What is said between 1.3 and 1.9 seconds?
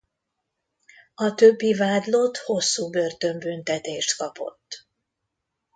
többi